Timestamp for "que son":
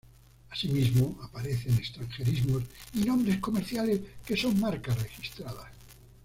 4.25-4.59